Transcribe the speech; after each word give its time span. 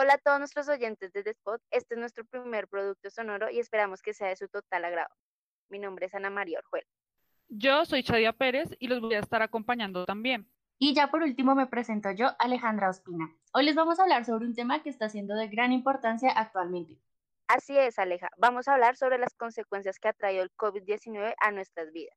Hola 0.00 0.14
a 0.14 0.18
todos 0.18 0.38
nuestros 0.38 0.68
oyentes 0.68 1.12
desde 1.12 1.30
Spot. 1.30 1.60
Este 1.72 1.96
es 1.96 1.98
nuestro 1.98 2.24
primer 2.24 2.68
producto 2.68 3.10
sonoro 3.10 3.50
y 3.50 3.58
esperamos 3.58 4.00
que 4.00 4.14
sea 4.14 4.28
de 4.28 4.36
su 4.36 4.46
total 4.46 4.84
agrado. 4.84 5.12
Mi 5.70 5.80
nombre 5.80 6.06
es 6.06 6.14
Ana 6.14 6.30
María 6.30 6.60
Orjuel. 6.60 6.84
Yo 7.48 7.84
soy 7.84 8.04
Chadia 8.04 8.32
Pérez 8.32 8.68
y 8.78 8.86
los 8.86 9.00
voy 9.00 9.14
a 9.14 9.18
estar 9.18 9.42
acompañando 9.42 10.04
también. 10.06 10.48
Y 10.78 10.94
ya 10.94 11.10
por 11.10 11.24
último 11.24 11.56
me 11.56 11.66
presento 11.66 12.12
yo, 12.12 12.28
Alejandra 12.38 12.90
Ospina. 12.90 13.28
Hoy 13.52 13.64
les 13.64 13.74
vamos 13.74 13.98
a 13.98 14.04
hablar 14.04 14.24
sobre 14.24 14.46
un 14.46 14.54
tema 14.54 14.84
que 14.84 14.88
está 14.88 15.08
siendo 15.08 15.34
de 15.34 15.48
gran 15.48 15.72
importancia 15.72 16.30
actualmente. 16.30 16.96
Así 17.48 17.76
es, 17.76 17.98
Aleja. 17.98 18.30
Vamos 18.36 18.68
a 18.68 18.74
hablar 18.74 18.94
sobre 18.94 19.18
las 19.18 19.34
consecuencias 19.34 19.98
que 19.98 20.06
ha 20.06 20.12
traído 20.12 20.44
el 20.44 20.52
COVID-19 20.52 21.34
a 21.40 21.50
nuestras 21.50 21.90
vidas. 21.90 22.16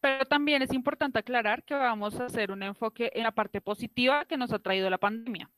Pero 0.00 0.26
también 0.26 0.60
es 0.60 0.74
importante 0.74 1.20
aclarar 1.20 1.64
que 1.64 1.72
vamos 1.72 2.20
a 2.20 2.26
hacer 2.26 2.52
un 2.52 2.62
enfoque 2.62 3.10
en 3.14 3.22
la 3.22 3.32
parte 3.32 3.62
positiva 3.62 4.26
que 4.26 4.36
nos 4.36 4.52
ha 4.52 4.58
traído 4.58 4.90
la 4.90 4.98
pandemia. 4.98 5.50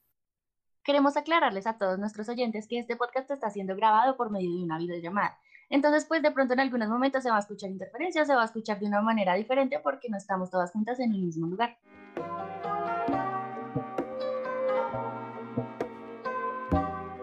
Queremos 0.84 1.16
aclararles 1.16 1.66
a 1.66 1.78
todos 1.78 1.98
nuestros 1.98 2.28
oyentes 2.28 2.68
que 2.68 2.78
este 2.78 2.94
podcast 2.94 3.30
está 3.30 3.48
siendo 3.48 3.74
grabado 3.74 4.18
por 4.18 4.30
medio 4.30 4.54
de 4.54 4.64
una 4.64 4.76
videollamada. 4.76 5.38
Entonces, 5.70 6.04
pues 6.04 6.20
de 6.20 6.30
pronto 6.30 6.52
en 6.52 6.60
algunos 6.60 6.90
momentos 6.90 7.22
se 7.22 7.30
va 7.30 7.36
a 7.36 7.40
escuchar 7.40 7.70
interferencias, 7.70 8.26
se 8.26 8.34
va 8.34 8.42
a 8.42 8.44
escuchar 8.44 8.78
de 8.78 8.86
una 8.86 9.00
manera 9.00 9.32
diferente 9.32 9.78
porque 9.78 10.10
no 10.10 10.18
estamos 10.18 10.50
todas 10.50 10.72
juntas 10.72 11.00
en 11.00 11.14
el 11.14 11.22
mismo 11.22 11.46
lugar. 11.46 11.78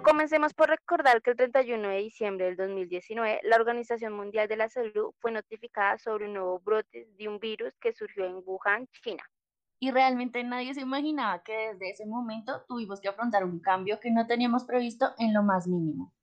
Comencemos 0.01 0.55
por 0.55 0.69
recordar 0.69 1.21
que 1.21 1.29
el 1.29 1.37
31 1.37 1.87
de 1.87 1.97
diciembre 1.97 2.45
del 2.47 2.55
2019, 2.57 3.41
la 3.43 3.57
Organización 3.57 4.13
Mundial 4.13 4.47
de 4.47 4.57
la 4.57 4.69
Salud 4.69 5.13
fue 5.19 5.31
notificada 5.31 5.99
sobre 5.99 6.25
un 6.25 6.33
nuevo 6.33 6.59
brote 6.61 7.07
de 7.15 7.27
un 7.27 7.37
virus 7.37 7.77
que 7.77 7.93
surgió 7.93 8.25
en 8.25 8.41
Wuhan, 8.43 8.87
China 9.03 9.23
y 9.83 9.89
realmente 9.89 10.43
nadie 10.43 10.75
se 10.75 10.81
imaginaba 10.81 11.41
que 11.41 11.73
desde 11.73 11.89
ese 11.89 12.05
momento 12.05 12.63
tuvimos 12.67 13.01
que 13.01 13.07
afrontar 13.07 13.43
un 13.43 13.59
cambio 13.59 13.99
que 13.99 14.11
no 14.11 14.27
teníamos 14.27 14.63
previsto 14.63 15.15
en 15.17 15.33
lo 15.33 15.41
más 15.41 15.67
mínimo. 15.67 16.13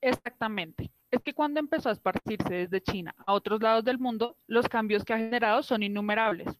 Exactamente. 0.00 0.90
Es 1.10 1.22
que 1.22 1.34
cuando 1.34 1.60
empezó 1.60 1.90
a 1.90 1.92
esparcirse 1.92 2.54
desde 2.54 2.80
China 2.80 3.14
a 3.26 3.34
otros 3.34 3.60
lados 3.60 3.84
del 3.84 3.98
mundo, 3.98 4.38
los 4.46 4.66
cambios 4.66 5.04
que 5.04 5.12
ha 5.12 5.18
generado 5.18 5.62
son 5.62 5.82
innumerables. 5.82 6.58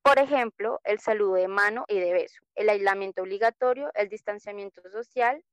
Por 0.00 0.18
ejemplo, 0.18 0.80
el 0.84 1.00
saludo 1.00 1.34
de 1.34 1.48
mano 1.48 1.84
y 1.86 1.98
de 1.98 2.14
beso, 2.14 2.40
el 2.54 2.70
aislamiento 2.70 3.20
obligatorio, 3.20 3.90
el 3.94 4.08
distanciamiento 4.08 4.80
social, 4.90 5.44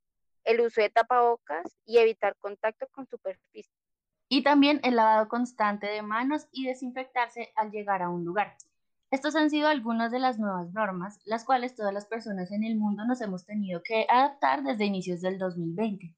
el 0.45 0.61
uso 0.61 0.79
de 0.79 0.89
tapabocas 0.89 1.75
y 1.85 1.97
evitar 1.97 2.37
contacto 2.37 2.87
con 2.87 3.05
superficies. 3.05 3.69
Y 4.29 4.43
también 4.43 4.79
el 4.83 4.95
lavado 4.95 5.27
constante 5.27 5.87
de 5.87 6.01
manos 6.01 6.47
y 6.53 6.67
desinfectarse 6.67 7.51
al 7.57 7.71
llegar 7.71 8.01
a 8.01 8.09
un 8.09 8.23
lugar. 8.23 8.55
Estos 9.11 9.35
han 9.35 9.49
sido 9.49 9.67
algunas 9.67 10.11
de 10.11 10.19
las 10.19 10.39
nuevas 10.39 10.73
normas, 10.73 11.19
las 11.25 11.45
cuales 11.45 11.75
todas 11.75 11.93
las 11.93 12.05
personas 12.05 12.51
en 12.51 12.63
el 12.63 12.75
mundo 12.75 13.05
nos 13.05 13.21
hemos 13.21 13.45
tenido 13.45 13.81
que 13.83 14.05
adaptar 14.09 14.63
desde 14.63 14.85
inicios 14.85 15.21
del 15.21 15.37
2020. 15.37 16.13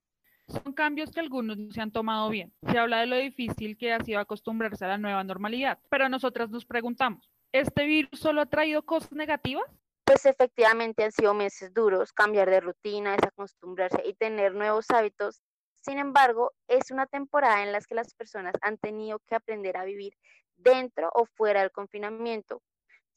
Son 0.48 0.74
cambios 0.74 1.12
que 1.12 1.20
algunos 1.20 1.58
no 1.58 1.72
se 1.72 1.82
han 1.82 1.92
tomado 1.92 2.30
bien. 2.30 2.54
Se 2.72 2.80
habla 2.80 3.02
de 3.02 3.08
lo 3.08 3.18
difícil 3.18 3.78
que 3.78 3.92
ha 3.92 4.00
sido 4.00 4.20
acostumbrarse 4.20 4.86
a 4.86 4.88
la 4.88 4.98
nueva 4.98 5.24
normalidad, 5.24 5.80
pero 5.90 6.08
nosotras 6.08 6.50
nos 6.50 6.66
preguntamos, 6.66 7.30
¿este 7.52 7.84
virus 7.86 8.20
solo 8.20 8.42
ha 8.42 8.46
traído 8.46 8.82
cosas 8.84 9.12
negativas? 9.12 9.66
Pues 10.06 10.26
efectivamente 10.26 11.04
han 11.04 11.12
sido 11.12 11.34
meses 11.34 11.74
duros, 11.74 12.14
cambiar 12.14 12.50
de 12.50 12.62
rutina, 12.62 13.12
desacostumbrarse 13.12 14.02
y 14.06 14.14
tener 14.14 14.56
nuevos 14.56 14.90
hábitos. 14.90 15.44
Sin 15.82 16.00
embargo, 16.00 16.54
es 16.70 16.92
una 16.92 17.06
temporada 17.06 17.62
en 17.64 17.74
la 17.74 17.82
que 17.82 17.96
las 17.96 18.14
personas 18.14 18.56
han 18.62 18.78
tenido 18.78 19.20
que 19.28 19.36
aprender 19.36 19.76
a 19.76 19.84
vivir 19.84 20.14
dentro 20.56 21.10
o 21.14 21.26
fuera 21.26 21.60
del 21.60 21.72
confinamiento, 21.72 22.62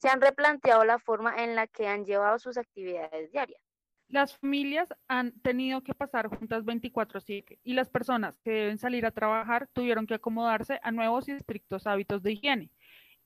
se 0.01 0.09
han 0.09 0.19
replanteado 0.19 0.83
la 0.83 0.97
forma 0.97 1.43
en 1.43 1.55
la 1.55 1.67
que 1.67 1.87
han 1.87 2.05
llevado 2.05 2.39
sus 2.39 2.57
actividades 2.57 3.31
diarias. 3.31 3.61
Las 4.07 4.35
familias 4.35 4.89
han 5.07 5.31
tenido 5.41 5.83
que 5.83 5.93
pasar 5.93 6.27
juntas 6.27 6.65
24/7 6.65 7.59
y 7.63 7.73
las 7.75 7.89
personas 7.89 8.37
que 8.43 8.51
deben 8.51 8.77
salir 8.77 9.05
a 9.05 9.11
trabajar 9.11 9.69
tuvieron 9.73 10.07
que 10.07 10.15
acomodarse 10.15 10.79
a 10.83 10.91
nuevos 10.91 11.29
y 11.29 11.33
estrictos 11.33 11.87
hábitos 11.87 12.23
de 12.23 12.33
higiene. 12.33 12.71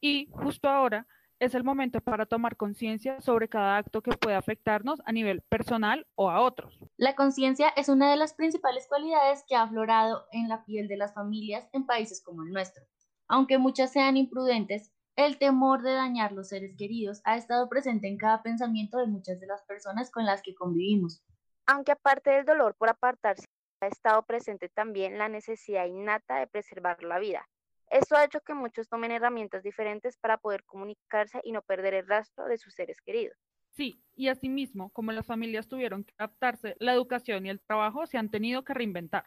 Y 0.02 0.28
justo 0.32 0.70
ahora 0.70 1.08
es 1.40 1.56
el 1.56 1.64
momento 1.64 2.02
para 2.02 2.26
tomar 2.26 2.56
conciencia 2.56 3.20
sobre 3.22 3.48
cada 3.50 3.78
acto 3.78 4.02
que 4.02 4.12
puede 4.12 4.36
afectarnos 4.36 5.02
a 5.06 5.12
nivel 5.12 5.42
personal 5.42 6.06
o 6.16 6.30
a 6.30 6.42
otros. 6.42 6.78
La 6.98 7.16
conciencia 7.16 7.70
es 7.70 7.90
una 7.90 8.12
de 8.12 8.18
las 8.18 8.34
principales 8.34 8.86
cualidades 8.88 9.44
que 9.48 9.56
ha 9.56 9.64
aflorado 9.64 10.28
en 10.32 10.50
la 10.50 10.66
piel 10.66 10.88
de 10.88 10.98
las 10.98 11.14
familias 11.14 11.68
en 11.74 11.86
países 11.86 12.22
como 12.22 12.44
el 12.44 12.52
nuestro. 12.52 12.84
Aunque 13.28 13.58
muchas 13.58 13.92
sean 13.92 14.18
imprudentes, 14.18 14.95
el 15.16 15.38
temor 15.38 15.82
de 15.82 15.94
dañar 15.94 16.34
los 16.34 16.50
seres 16.50 16.76
queridos 16.76 17.22
ha 17.24 17.38
estado 17.38 17.70
presente 17.70 18.08
en 18.08 18.18
cada 18.18 18.44
pensamiento 18.44 18.98
de 18.98 19.08
muchas 19.08 19.40
de 19.40 19.48
las 19.48 19.64
personas 19.64 20.12
con 20.12 20.26
las 20.26 20.42
que 20.42 20.56
convivimos. 20.56 21.24
Aunque 21.66 21.94
aparte 21.94 22.32
del 22.32 22.46
dolor 22.46 22.76
por 22.76 22.90
apartarse, 22.90 23.48
ha 23.82 23.88
estado 23.88 24.24
presente 24.24 24.70
también 24.70 25.18
la 25.18 25.30
necesidad 25.30 25.86
innata 25.86 26.40
de 26.40 26.48
preservar 26.48 27.02
la 27.04 27.20
vida. 27.20 27.48
Esto 27.90 28.16
ha 28.16 28.26
hecho 28.26 28.42
que 28.42 28.54
muchos 28.54 28.90
tomen 28.90 29.12
herramientas 29.12 29.64
diferentes 29.64 30.18
para 30.18 30.38
poder 30.38 30.64
comunicarse 30.64 31.40
y 31.44 31.52
no 31.52 31.62
perder 31.62 31.94
el 31.94 32.08
rastro 32.08 32.46
de 32.46 32.58
sus 32.58 32.74
seres 32.74 33.00
queridos. 33.02 33.38
Sí, 33.72 34.02
y 34.16 34.30
asimismo, 34.30 34.90
como 34.92 35.12
las 35.12 35.26
familias 35.26 35.68
tuvieron 35.68 36.04
que 36.04 36.14
adaptarse, 36.18 36.76
la 36.80 36.94
educación 36.94 37.46
y 37.46 37.50
el 37.50 37.62
trabajo 37.62 38.08
se 38.08 38.18
han 38.18 38.30
tenido 38.30 38.64
que 38.64 38.74
reinventar. 38.74 39.26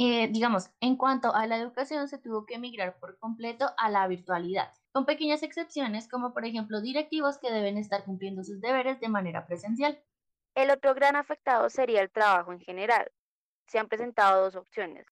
Eh, 0.00 0.28
digamos, 0.28 0.70
en 0.80 0.96
cuanto 0.96 1.34
a 1.34 1.48
la 1.48 1.56
educación, 1.56 2.06
se 2.06 2.18
tuvo 2.18 2.46
que 2.46 2.54
emigrar 2.54 3.00
por 3.00 3.18
completo 3.18 3.70
a 3.76 3.90
la 3.90 4.06
virtualidad, 4.06 4.72
con 4.92 5.04
pequeñas 5.04 5.42
excepciones 5.42 6.06
como 6.08 6.32
por 6.32 6.44
ejemplo 6.44 6.80
directivos 6.80 7.38
que 7.38 7.50
deben 7.50 7.76
estar 7.76 8.04
cumpliendo 8.04 8.44
sus 8.44 8.60
deberes 8.60 9.00
de 9.00 9.08
manera 9.08 9.44
presencial. 9.44 10.00
El 10.54 10.70
otro 10.70 10.94
gran 10.94 11.16
afectado 11.16 11.68
sería 11.68 12.00
el 12.00 12.10
trabajo 12.10 12.52
en 12.52 12.60
general. 12.60 13.10
Se 13.66 13.80
han 13.80 13.88
presentado 13.88 14.44
dos 14.44 14.54
opciones. 14.54 15.04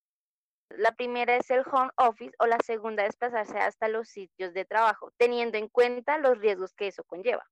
La 0.70 0.92
primera 0.92 1.36
es 1.36 1.50
el 1.50 1.64
home 1.70 1.90
office 1.96 2.34
o 2.38 2.46
la 2.46 2.58
segunda 2.64 3.02
desplazarse 3.02 3.58
hasta 3.58 3.88
los 3.88 4.08
sitios 4.08 4.54
de 4.54 4.64
trabajo, 4.64 5.12
teniendo 5.16 5.58
en 5.58 5.68
cuenta 5.68 6.18
los 6.18 6.38
riesgos 6.38 6.74
que 6.74 6.86
eso 6.86 7.02
conlleva. 7.02 7.44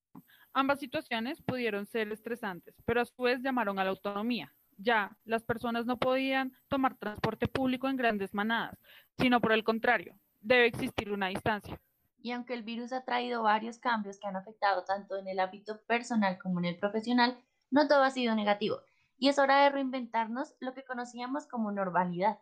Ambas 0.52 0.78
situaciones 0.78 1.42
pudieron 1.42 1.84
ser 1.84 2.12
estresantes, 2.12 2.76
pero 2.84 3.00
a 3.00 3.04
su 3.04 3.22
vez 3.22 3.40
llamaron 3.40 3.80
a 3.80 3.84
la 3.84 3.90
autonomía, 3.90 4.54
ya 4.78 5.16
las 5.24 5.42
personas 5.42 5.86
no 5.86 5.98
podían 5.98 6.52
tomar 6.68 6.96
transporte 6.96 7.48
público 7.48 7.88
en 7.88 7.96
grandes 7.96 8.34
manadas, 8.34 8.78
sino 9.18 9.40
por 9.40 9.52
el 9.52 9.64
contrario, 9.64 10.14
debe 10.40 10.66
existir 10.66 11.12
una 11.12 11.28
distancia. 11.28 11.80
Y 12.18 12.32
aunque 12.32 12.54
el 12.54 12.62
virus 12.62 12.92
ha 12.92 13.04
traído 13.04 13.42
varios 13.42 13.78
cambios 13.78 14.18
que 14.18 14.26
han 14.26 14.36
afectado 14.36 14.84
tanto 14.84 15.16
en 15.16 15.28
el 15.28 15.40
ámbito 15.40 15.82
personal 15.82 16.38
como 16.38 16.58
en 16.58 16.66
el 16.66 16.78
profesional, 16.78 17.38
no 17.70 17.86
todo 17.86 18.02
ha 18.02 18.10
sido 18.10 18.34
negativo. 18.34 18.80
Y 19.18 19.28
es 19.28 19.38
hora 19.38 19.62
de 19.62 19.70
reinventarnos 19.70 20.54
lo 20.60 20.72
que 20.74 20.84
conocíamos 20.84 21.46
como 21.46 21.70
normalidad. 21.70 22.38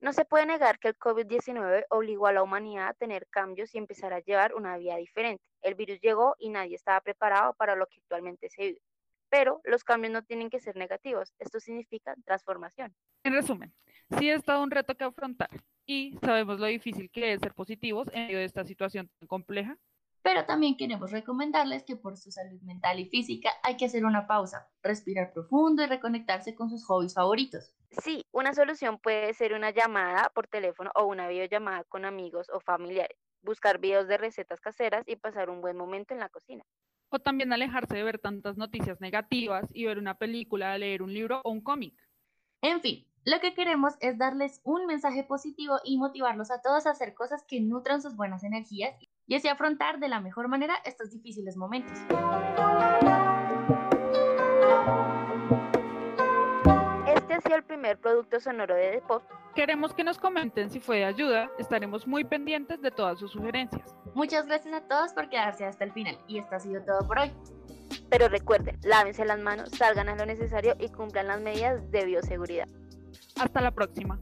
No 0.00 0.12
se 0.12 0.24
puede 0.24 0.46
negar 0.46 0.78
que 0.78 0.88
el 0.88 0.98
COVID-19 0.98 1.86
obligó 1.90 2.26
a 2.26 2.32
la 2.32 2.42
humanidad 2.42 2.88
a 2.88 2.94
tener 2.94 3.26
cambios 3.28 3.74
y 3.74 3.78
empezar 3.78 4.12
a 4.12 4.20
llevar 4.20 4.54
una 4.54 4.76
vida 4.76 4.96
diferente. 4.96 5.44
El 5.62 5.76
virus 5.76 6.00
llegó 6.00 6.34
y 6.38 6.50
nadie 6.50 6.74
estaba 6.74 7.00
preparado 7.00 7.54
para 7.54 7.76
lo 7.76 7.86
que 7.86 8.00
actualmente 8.00 8.48
se 8.50 8.62
vive 8.62 8.82
pero 9.32 9.62
los 9.64 9.82
cambios 9.82 10.12
no 10.12 10.22
tienen 10.22 10.50
que 10.50 10.60
ser 10.60 10.76
negativos. 10.76 11.32
Esto 11.38 11.58
significa 11.58 12.14
transformación. 12.26 12.94
En 13.24 13.32
resumen, 13.32 13.72
sí 14.18 14.28
es 14.28 14.44
todo 14.44 14.62
un 14.62 14.70
reto 14.70 14.94
que 14.94 15.04
afrontar 15.04 15.48
y 15.86 16.18
sabemos 16.22 16.60
lo 16.60 16.66
difícil 16.66 17.10
que 17.10 17.32
es 17.32 17.40
ser 17.40 17.54
positivos 17.54 18.08
en 18.12 18.26
medio 18.26 18.38
de 18.38 18.44
esta 18.44 18.62
situación 18.62 19.08
tan 19.18 19.26
compleja. 19.26 19.78
Pero 20.20 20.44
también 20.44 20.76
queremos 20.76 21.10
recomendarles 21.10 21.82
que 21.82 21.96
por 21.96 22.18
su 22.18 22.30
salud 22.30 22.60
mental 22.60 23.00
y 23.00 23.06
física 23.06 23.50
hay 23.62 23.78
que 23.78 23.86
hacer 23.86 24.04
una 24.04 24.26
pausa, 24.26 24.68
respirar 24.82 25.32
profundo 25.32 25.82
y 25.82 25.86
reconectarse 25.86 26.54
con 26.54 26.68
sus 26.68 26.84
hobbies 26.84 27.14
favoritos. 27.14 27.74
Sí, 28.02 28.26
una 28.32 28.52
solución 28.52 28.98
puede 28.98 29.32
ser 29.32 29.54
una 29.54 29.70
llamada 29.70 30.30
por 30.34 30.46
teléfono 30.46 30.90
o 30.94 31.06
una 31.06 31.26
videollamada 31.26 31.84
con 31.84 32.04
amigos 32.04 32.50
o 32.52 32.60
familiares, 32.60 33.16
buscar 33.40 33.78
videos 33.78 34.08
de 34.08 34.18
recetas 34.18 34.60
caseras 34.60 35.04
y 35.06 35.16
pasar 35.16 35.48
un 35.48 35.62
buen 35.62 35.78
momento 35.78 36.12
en 36.12 36.20
la 36.20 36.28
cocina 36.28 36.64
o 37.12 37.18
también 37.18 37.52
alejarse 37.52 37.96
de 37.96 38.02
ver 38.02 38.18
tantas 38.18 38.56
noticias 38.56 39.00
negativas 39.00 39.68
y 39.72 39.84
ver 39.84 39.98
una 39.98 40.18
película, 40.18 40.76
leer 40.78 41.02
un 41.02 41.12
libro 41.12 41.40
o 41.44 41.50
un 41.50 41.60
cómic. 41.60 41.94
En 42.62 42.80
fin, 42.80 43.06
lo 43.24 43.38
que 43.40 43.54
queremos 43.54 43.94
es 44.00 44.18
darles 44.18 44.60
un 44.64 44.86
mensaje 44.86 45.22
positivo 45.22 45.78
y 45.84 45.98
motivarlos 45.98 46.50
a 46.50 46.60
todos 46.60 46.86
a 46.86 46.90
hacer 46.90 47.14
cosas 47.14 47.44
que 47.46 47.60
nutran 47.60 48.02
sus 48.02 48.16
buenas 48.16 48.44
energías 48.44 48.96
y 49.26 49.34
así 49.34 49.48
afrontar 49.48 50.00
de 50.00 50.08
la 50.08 50.20
mejor 50.20 50.48
manera 50.48 50.74
estos 50.84 51.10
difíciles 51.10 51.56
momentos. 51.56 51.98
Este 57.06 57.34
ha 57.34 57.40
sido 57.40 57.56
el 57.56 57.64
primer 57.64 57.98
producto 57.98 58.40
sonoro 58.40 58.74
de 58.74 58.90
Depop. 58.92 59.22
Queremos 59.54 59.92
que 59.92 60.02
nos 60.02 60.18
comenten 60.18 60.70
si 60.70 60.80
fue 60.80 60.98
de 60.98 61.04
ayuda, 61.04 61.50
estaremos 61.58 62.06
muy 62.06 62.24
pendientes 62.24 62.80
de 62.80 62.90
todas 62.90 63.18
sus 63.18 63.32
sugerencias. 63.32 63.94
Muchas 64.14 64.46
gracias 64.46 64.74
a 64.74 64.80
todos 64.88 65.12
por 65.12 65.28
quedarse 65.28 65.66
hasta 65.66 65.84
el 65.84 65.92
final 65.92 66.16
y 66.26 66.38
esto 66.38 66.56
ha 66.56 66.60
sido 66.60 66.82
todo 66.82 67.06
por 67.06 67.18
hoy. 67.18 67.30
Pero 68.08 68.28
recuerden, 68.28 68.78
lávense 68.82 69.24
las 69.26 69.38
manos, 69.38 69.70
salgan 69.70 70.08
a 70.08 70.16
lo 70.16 70.24
necesario 70.24 70.74
y 70.80 70.88
cumplan 70.88 71.28
las 71.28 71.40
medidas 71.40 71.90
de 71.90 72.04
bioseguridad. 72.06 72.66
Hasta 73.38 73.60
la 73.60 73.70
próxima. 73.70 74.18